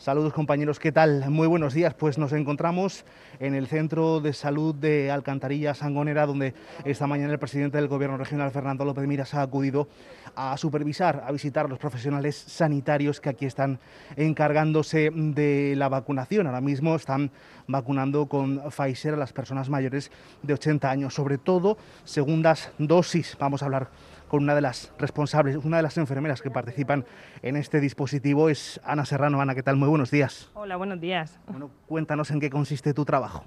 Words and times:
Saludos 0.00 0.32
compañeros, 0.32 0.78
¿qué 0.78 0.92
tal? 0.92 1.28
Muy 1.28 1.46
buenos 1.46 1.74
días. 1.74 1.92
Pues 1.92 2.16
nos 2.16 2.32
encontramos 2.32 3.04
en 3.38 3.54
el 3.54 3.66
Centro 3.66 4.20
de 4.20 4.32
Salud 4.32 4.74
de 4.74 5.10
Alcantarilla 5.10 5.74
Sangonera, 5.74 6.24
donde 6.24 6.54
esta 6.86 7.06
mañana 7.06 7.34
el 7.34 7.38
presidente 7.38 7.76
del 7.76 7.86
Gobierno 7.86 8.16
regional, 8.16 8.50
Fernando 8.50 8.86
López 8.86 9.06
Miras, 9.06 9.34
ha 9.34 9.42
acudido 9.42 9.88
a 10.34 10.56
supervisar, 10.56 11.22
a 11.26 11.30
visitar 11.32 11.66
a 11.66 11.68
los 11.68 11.78
profesionales 11.78 12.34
sanitarios 12.34 13.20
que 13.20 13.28
aquí 13.28 13.44
están 13.44 13.78
encargándose 14.16 15.10
de 15.12 15.74
la 15.76 15.90
vacunación. 15.90 16.46
Ahora 16.46 16.62
mismo 16.62 16.96
están 16.96 17.30
vacunando 17.66 18.24
con 18.24 18.58
Pfizer 18.70 19.12
a 19.12 19.18
las 19.18 19.34
personas 19.34 19.68
mayores 19.68 20.10
de 20.42 20.54
80 20.54 20.90
años, 20.90 21.12
sobre 21.12 21.36
todo 21.36 21.76
segundas 22.04 22.72
dosis. 22.78 23.36
Vamos 23.38 23.60
a 23.60 23.66
hablar 23.66 23.90
con 24.30 24.44
una 24.44 24.54
de 24.54 24.60
las 24.60 24.94
responsables, 24.96 25.56
una 25.56 25.78
de 25.78 25.82
las 25.82 25.98
enfermeras 25.98 26.40
que 26.40 26.52
participan 26.52 27.04
en 27.42 27.56
este 27.56 27.80
dispositivo, 27.80 28.48
es 28.48 28.80
Ana 28.84 29.04
Serrano. 29.04 29.40
Ana, 29.40 29.56
¿qué 29.56 29.64
tal? 29.64 29.74
Muy 29.74 29.88
buenos 29.88 30.12
días. 30.12 30.52
Hola, 30.54 30.76
buenos 30.76 31.00
días. 31.00 31.40
Bueno, 31.48 31.68
cuéntanos 31.88 32.30
en 32.30 32.38
qué 32.38 32.48
consiste 32.48 32.94
tu 32.94 33.04
trabajo. 33.04 33.42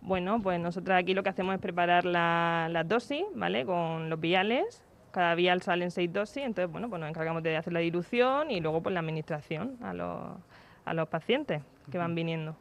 Bueno, 0.00 0.40
pues 0.40 0.60
nosotros 0.60 0.96
aquí 0.96 1.12
lo 1.12 1.24
que 1.24 1.30
hacemos 1.30 1.56
es 1.56 1.60
preparar 1.60 2.04
las 2.04 2.70
la 2.70 2.84
dosis, 2.84 3.24
¿vale? 3.34 3.66
Con 3.66 4.10
los 4.10 4.20
viales. 4.20 4.84
Cada 5.10 5.34
vial 5.34 5.60
salen 5.60 5.90
seis 5.90 6.12
dosis, 6.12 6.44
entonces, 6.44 6.70
bueno, 6.70 6.88
pues 6.88 7.00
nos 7.00 7.08
encargamos 7.08 7.42
de 7.42 7.56
hacer 7.56 7.72
la 7.72 7.80
dilución 7.80 8.52
y 8.52 8.60
luego 8.60 8.80
pues 8.80 8.92
la 8.92 9.00
administración 9.00 9.76
a 9.82 9.92
los, 9.92 10.20
a 10.84 10.94
los 10.94 11.08
pacientes 11.08 11.62
que 11.90 11.98
van 11.98 12.14
viniendo. 12.14 12.54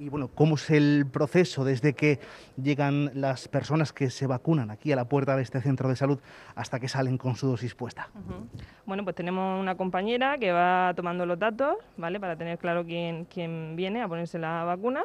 Y 0.00 0.08
bueno, 0.08 0.28
¿cómo 0.28 0.54
es 0.54 0.70
el 0.70 1.04
proceso 1.12 1.62
desde 1.62 1.92
que 1.92 2.20
llegan 2.56 3.10
las 3.14 3.48
personas 3.48 3.92
que 3.92 4.08
se 4.08 4.26
vacunan 4.26 4.70
aquí 4.70 4.92
a 4.92 4.96
la 4.96 5.04
puerta 5.04 5.36
de 5.36 5.42
este 5.42 5.60
centro 5.60 5.90
de 5.90 5.96
salud 5.96 6.18
hasta 6.54 6.80
que 6.80 6.88
salen 6.88 7.18
con 7.18 7.36
su 7.36 7.48
dosis 7.48 7.74
puesta? 7.74 8.08
Bueno, 8.86 9.04
pues 9.04 9.14
tenemos 9.14 9.60
una 9.60 9.76
compañera 9.76 10.38
que 10.38 10.52
va 10.52 10.94
tomando 10.96 11.26
los 11.26 11.38
datos, 11.38 11.76
¿vale? 11.98 12.18
Para 12.18 12.34
tener 12.36 12.56
claro 12.56 12.82
quién, 12.86 13.26
quién 13.26 13.76
viene 13.76 14.00
a 14.00 14.08
ponerse 14.08 14.38
la 14.38 14.64
vacuna 14.64 15.02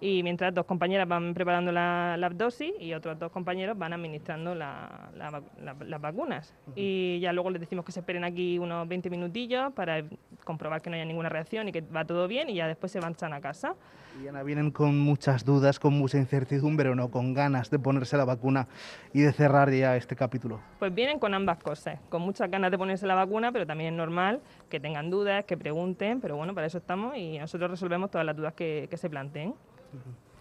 y 0.00 0.22
mientras 0.22 0.54
dos 0.54 0.64
compañeras 0.64 1.08
van 1.08 1.34
preparando 1.34 1.72
la, 1.72 2.30
dosis 2.32 2.72
y 2.78 2.94
otros 2.94 3.18
dos 3.18 3.32
compañeros 3.32 3.76
van 3.76 3.92
administrando 3.92 4.54
las 4.54 6.00
vacunas. 6.00 6.54
Y 6.76 7.18
ya 7.20 7.32
luego 7.32 7.50
les 7.50 7.60
decimos 7.60 7.84
que 7.84 7.92
se 7.92 8.00
esperen 8.00 8.24
aquí 8.24 8.58
unos 8.58 8.86
20 8.86 9.10
minutillos 9.10 9.72
para 9.72 10.04
comprobar 10.48 10.80
que 10.80 10.88
no 10.88 10.96
haya 10.96 11.04
ninguna 11.04 11.28
reacción 11.28 11.68
y 11.68 11.72
que 11.72 11.82
va 11.82 12.06
todo 12.06 12.26
bien 12.26 12.48
y 12.48 12.54
ya 12.54 12.66
después 12.66 12.90
se 12.90 13.00
van 13.00 13.14
a 13.20 13.40
casa. 13.42 13.74
Y 14.22 14.26
Ana, 14.26 14.42
vienen 14.42 14.70
con 14.70 14.98
muchas 14.98 15.44
dudas, 15.44 15.78
con 15.78 15.92
mucha 15.92 16.16
incertidumbre 16.16 16.88
o 16.88 16.94
no, 16.94 17.10
con 17.10 17.34
ganas 17.34 17.70
de 17.70 17.78
ponerse 17.78 18.16
la 18.16 18.24
vacuna 18.24 18.66
y 19.12 19.20
de 19.20 19.30
cerrar 19.32 19.70
ya 19.70 19.94
este 19.96 20.16
capítulo. 20.16 20.58
Pues 20.78 20.94
vienen 20.94 21.18
con 21.18 21.34
ambas 21.34 21.58
cosas, 21.58 22.00
con 22.08 22.22
muchas 22.22 22.50
ganas 22.50 22.70
de 22.70 22.78
ponerse 22.78 23.06
la 23.06 23.14
vacuna, 23.14 23.52
pero 23.52 23.66
también 23.66 23.92
es 23.92 23.98
normal 23.98 24.40
que 24.70 24.80
tengan 24.80 25.10
dudas, 25.10 25.44
que 25.44 25.58
pregunten, 25.58 26.22
pero 26.22 26.36
bueno, 26.36 26.54
para 26.54 26.66
eso 26.66 26.78
estamos 26.78 27.14
y 27.14 27.38
nosotros 27.38 27.70
resolvemos 27.70 28.10
todas 28.10 28.24
las 28.24 28.34
dudas 28.34 28.54
que 28.54 28.88
se 28.90 29.10
planteen. 29.10 29.54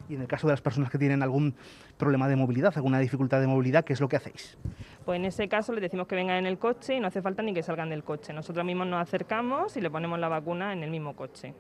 Y 0.10 0.16
en 0.16 0.22
el 0.22 0.28
caso 0.28 0.48
de 0.48 0.54
las 0.54 0.62
personas 0.62 0.90
que 0.90 0.98
tienen 0.98 1.22
algún 1.22 1.54
problema 1.98 2.30
de 2.30 2.38
movilidad, 2.38 2.72
alguna 2.78 3.00
dificultad 3.00 3.42
de 3.42 3.48
movilidad, 3.48 3.84
¿qué 3.84 3.92
es 3.92 4.00
lo 4.00 4.08
que 4.08 4.16
hacéis? 4.16 4.58
Pues 5.08 5.22
en 5.22 5.24
ese 5.24 5.48
caso 5.48 5.72
les 5.72 5.82
decimos 5.82 6.06
que 6.06 6.16
vengan 6.16 6.36
en 6.36 6.46
el 6.46 6.58
coche 6.58 6.96
y 6.96 7.00
no 7.00 7.08
hace 7.08 7.22
falta 7.22 7.42
ni 7.42 7.54
que 7.54 7.64
salgan 7.64 7.90
del 7.90 8.04
coche. 8.04 8.34
Nosotros 8.34 8.66
mismos 8.66 8.88
nos 8.88 9.02
acercamos 9.02 9.78
y 9.78 9.80
le 9.80 9.90
ponemos 9.90 10.20
la 10.20 10.28
vacuna 10.28 10.74
en 10.74 10.84
el 10.84 10.92
mismo 10.92 11.16
coche. 11.16 11.54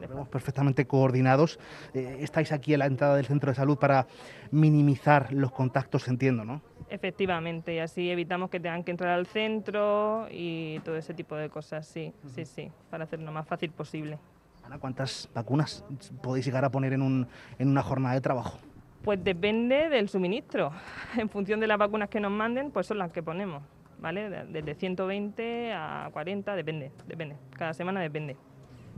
Estamos 0.00 0.28
perfectamente 0.28 0.86
coordinados. 0.86 1.58
Eh, 1.94 2.18
estáis 2.20 2.52
aquí 2.52 2.74
en 2.74 2.78
la 2.78 2.86
entrada 2.86 3.16
del 3.16 3.26
centro 3.26 3.50
de 3.50 3.56
salud 3.56 3.76
para 3.76 4.06
minimizar 4.52 5.32
los 5.32 5.50
contactos, 5.50 6.06
entiendo, 6.06 6.44
¿no? 6.44 6.62
Efectivamente, 6.88 7.74
y 7.74 7.80
así 7.80 8.08
evitamos 8.08 8.50
que 8.50 8.60
tengan 8.60 8.84
que 8.84 8.92
entrar 8.92 9.10
al 9.10 9.26
centro 9.26 10.28
y 10.30 10.78
todo 10.84 10.96
ese 10.96 11.12
tipo 11.12 11.34
de 11.34 11.50
cosas, 11.50 11.84
sí, 11.84 12.14
sí, 12.24 12.44
sí, 12.44 12.70
para 12.88 13.02
hacerlo 13.02 13.26
lo 13.26 13.32
más 13.32 13.48
fácil 13.48 13.72
posible. 13.72 14.16
Ana, 14.62 14.78
¿cuántas 14.78 15.28
vacunas 15.34 15.84
podéis 16.22 16.46
llegar 16.46 16.64
a 16.64 16.70
poner 16.70 16.92
en, 16.92 17.02
un, 17.02 17.26
en 17.58 17.68
una 17.68 17.82
jornada 17.82 18.14
de 18.14 18.20
trabajo? 18.20 18.60
Pues 19.02 19.22
depende 19.22 19.88
del 19.88 20.08
suministro. 20.08 20.72
En 21.18 21.28
función 21.28 21.60
de 21.60 21.66
las 21.66 21.78
vacunas 21.78 22.08
que 22.08 22.20
nos 22.20 22.30
manden, 22.30 22.70
pues 22.70 22.86
son 22.86 22.98
las 22.98 23.12
que 23.12 23.22
ponemos, 23.22 23.62
¿vale? 23.98 24.30
Desde 24.46 24.74
120 24.74 25.72
a 25.72 26.08
40, 26.12 26.56
depende, 26.56 26.92
depende. 27.06 27.36
Cada 27.56 27.74
semana 27.74 28.00
depende. 28.00 28.36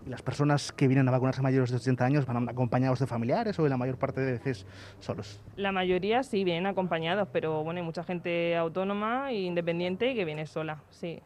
¿Y 0.06 0.10
las 0.10 0.20
personas 0.20 0.70
que 0.70 0.86
vienen 0.86 1.08
a 1.08 1.10
vacunarse 1.10 1.40
mayores 1.40 1.70
de 1.70 1.76
80 1.76 2.04
años 2.04 2.26
van 2.26 2.46
acompañados 2.48 2.98
de 2.98 3.06
familiares 3.06 3.58
o 3.58 3.64
en 3.64 3.70
la 3.70 3.78
mayor 3.78 3.96
parte 3.96 4.20
de 4.20 4.32
veces 4.32 4.66
solos? 5.00 5.40
La 5.56 5.72
mayoría 5.72 6.22
sí 6.22 6.44
vienen 6.44 6.66
acompañados, 6.66 7.28
pero 7.32 7.64
bueno, 7.64 7.80
hay 7.80 7.86
mucha 7.86 8.04
gente 8.04 8.54
autónoma 8.54 9.30
e 9.30 9.40
independiente 9.44 10.14
que 10.14 10.26
viene 10.26 10.46
sola, 10.46 10.82
sí. 10.90 11.22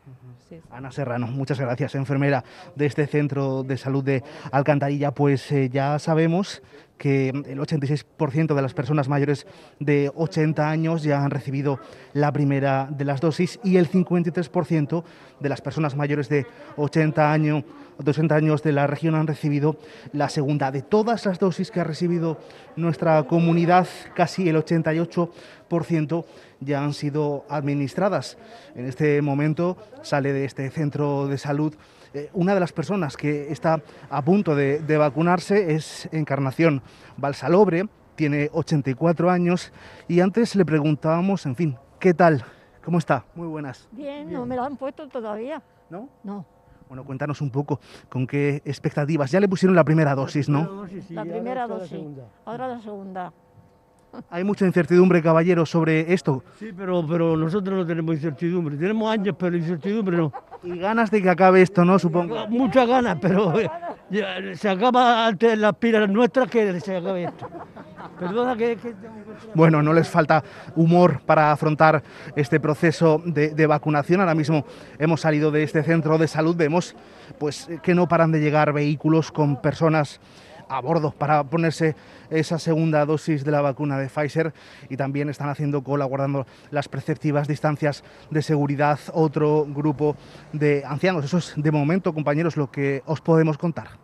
Ana 0.71 0.93
Serrano, 0.93 1.27
muchas 1.27 1.59
gracias, 1.59 1.97
enfermera 1.97 2.45
de 2.77 2.87
este 2.87 3.09
centro 3.09 3.65
de 3.65 3.77
salud 3.77 4.05
de 4.05 4.23
Alcantarilla. 4.53 5.11
Pues 5.11 5.51
eh, 5.51 5.69
ya 5.71 5.99
sabemos 5.99 6.63
que 6.99 7.29
el 7.29 7.59
86% 7.59 8.55
de 8.55 8.63
las 8.63 8.75
personas 8.75 9.09
mayores 9.09 9.47
de 9.79 10.11
80 10.15 10.69
años 10.69 11.03
ya 11.03 11.25
han 11.25 11.31
recibido 11.31 11.79
la 12.13 12.33
primera 12.33 12.89
de 12.91 13.05
las 13.05 13.21
dosis 13.21 13.59
y 13.63 13.77
el 13.77 13.89
53% 13.89 15.05
de 15.41 15.49
las 15.49 15.61
personas 15.61 15.97
mayores 15.97 16.29
de 16.29 16.47
80 16.77 17.33
años, 17.33 17.65
80 18.05 18.35
años 18.35 18.63
de 18.63 18.73
la 18.73 18.87
región 18.87 19.15
han 19.15 19.27
recibido 19.27 19.77
la 20.13 20.29
segunda. 20.29 20.71
De 20.71 20.83
todas 20.83 21.25
las 21.25 21.39
dosis 21.39 21.71
que 21.71 21.81
ha 21.81 21.85
recibido 21.85 22.39
nuestra 22.77 23.23
comunidad, 23.23 23.87
casi 24.15 24.49
el 24.49 24.57
88% 24.57 26.25
ya 26.61 26.85
han 26.85 26.95
sido 26.95 27.45
administradas. 27.49 28.37
En 28.75 28.87
este 28.87 29.23
momento 29.23 29.77
sale 30.03 30.33
de 30.33 30.45
este 30.45 30.69
centro 30.71 31.29
de 31.29 31.39
salud 31.39 31.75
eh, 32.15 32.31
una 32.33 32.55
de 32.55 32.61
las 32.61 32.73
personas 32.73 33.17
que 33.17 33.53
está 33.53 33.83
a 34.11 34.23
punto 34.23 34.55
de, 34.55 34.97
vacunarse 34.97 35.75
es 35.75 36.09
Encarnación 36.13 36.83
Balsalobre, 37.17 37.89
tiene 38.17 38.49
84 38.53 39.31
años 39.31 39.73
y 40.09 40.21
antes 40.21 40.57
le 40.57 40.65
preguntábamos, 40.65 41.47
en 41.47 41.55
fin, 41.55 41.77
¿qué 42.01 42.15
tal? 42.15 42.45
¿Cómo 42.85 42.99
está? 42.99 43.25
Muy 43.35 43.47
buenas. 43.47 43.89
Bien, 43.93 44.33
no 44.33 44.47
me 44.47 44.57
la 44.57 44.65
han 44.65 44.77
puesto 44.77 45.09
todavía. 45.09 45.63
¿No? 45.91 46.09
No. 46.25 46.45
Bueno, 46.89 47.05
cuéntanos 47.05 47.41
un 47.43 47.51
poco 47.51 47.81
con 48.09 48.27
qué 48.27 48.63
expectativas. 48.65 49.31
Ya 49.31 49.41
le 49.41 49.49
pusieron 49.49 49.77
la 49.77 49.85
primera 49.85 50.15
dosis, 50.15 50.49
¿no? 50.49 50.87
La 51.11 51.23
primera 51.23 51.67
dosis. 51.67 52.01
Ahora 52.47 52.67
la 52.67 52.81
segunda. 52.81 53.33
Hay 54.31 54.43
mucha 54.43 54.67
incertidumbre, 54.67 55.23
caballero, 55.23 55.67
sobre 55.67 56.13
esto. 56.13 56.43
Sí, 56.59 56.73
pero, 56.75 57.07
pero 57.07 57.37
nosotros 57.37 57.77
no 57.79 57.87
tenemos 57.87 58.15
incertidumbre. 58.15 58.77
Tenemos 58.77 59.11
años, 59.11 59.37
pero 59.39 59.55
incertidumbre 59.57 60.17
no. 60.17 60.33
Y 60.63 60.79
ganas 60.79 61.11
de 61.11 61.23
que 61.23 61.31
acabe 61.31 61.63
esto, 61.63 61.85
¿no? 61.85 61.99
Supongo. 61.99 62.49
Muchas 62.49 62.89
ganas, 62.89 63.19
pero 63.21 63.55
se 64.55 64.69
acaba 64.69 65.27
antes 65.27 65.57
las 65.59 65.75
pilas 65.77 66.09
nuestras 66.09 66.51
que 66.51 66.81
se 66.81 66.97
acabe 66.97 67.25
esto. 67.25 67.49
Perdona 68.19 68.57
que, 68.57 68.77
Bueno, 69.55 69.83
no 69.83 69.93
les 69.93 70.09
falta 70.09 70.43
humor 70.75 71.21
para 71.25 71.53
afrontar 71.53 72.03
este 72.35 72.59
proceso 72.59 73.23
de, 73.25 73.51
de, 73.51 73.67
vacunación. 73.67 74.21
Ahora 74.21 74.35
mismo 74.35 74.65
hemos 74.99 75.21
salido 75.21 75.51
de 75.51 75.63
este 75.63 75.83
centro 75.83 76.19
de 76.19 76.27
salud, 76.27 76.57
vemos 76.57 76.97
pues 77.39 77.69
que 77.83 77.95
no 77.95 78.09
paran 78.09 78.33
de 78.33 78.41
llegar 78.41 78.73
vehículos 78.73 79.31
con 79.31 79.61
personas 79.61 80.21
a 80.69 80.81
bordo 80.81 81.11
para 81.11 81.45
ponerse 81.45 81.97
esa 82.31 82.59
segunda 82.59 83.05
dosis 83.05 83.45
de 83.45 83.51
la 83.51 83.61
vacuna 83.61 83.99
de 83.99 84.09
Pfizer 84.09 84.53
y 84.89 84.97
también 84.97 85.29
están 85.29 85.49
haciendo 85.49 85.83
cola 85.83 86.05
guardando 86.05 86.47
las 86.71 86.89
preceptivas 86.89 87.49
distancias 87.49 88.05
de 88.31 88.43
seguridad 88.43 88.99
otro 89.13 89.67
grupo 89.69 90.17
de 90.53 90.85
ancianos. 90.87 91.25
Eso 91.25 91.39
es 91.39 91.55
de 91.57 91.71
momento, 91.71 92.15
compañeros, 92.15 92.57
lo 92.57 92.71
que 92.71 93.03
os 93.07 93.21
podemos 93.21 93.59
contar. 93.59 93.99